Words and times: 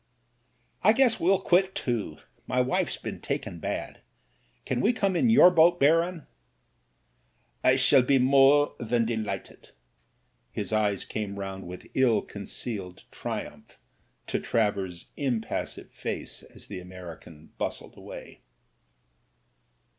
"I 0.81 0.93
guess 0.93 1.19
we'll 1.19 1.39
quit 1.41 1.75
too. 1.75 2.17
My 2.47 2.59
wife's 2.59 2.97
been 2.97 3.21
taken 3.21 3.59
bad. 3.59 4.01
Can 4.65 4.81
we 4.81 4.93
come 4.93 5.15
in 5.15 5.29
your 5.29 5.51
boat. 5.51 5.79
Baron?" 5.79 6.25
"I 7.63 7.75
shall 7.75 8.01
be 8.01 8.17
more 8.17 8.73
than 8.79 9.05
delighted." 9.05 9.69
His 10.51 10.73
eyes 10.73 11.05
came 11.05 11.37
round 11.37 11.67
with 11.67 11.85
ill 11.93 12.23
concealed 12.23 13.03
triumph 13.11 13.77
to 14.25 14.39
Travers's 14.39 15.11
im 15.17 15.39
passive 15.39 15.91
face 15.91 16.41
as 16.41 16.65
the 16.65 16.79
American 16.79 17.51
bustled 17.59 17.95
away. 17.95 18.41